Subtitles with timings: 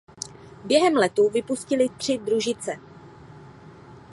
[0.65, 2.71] Během letu vypustili tři družice.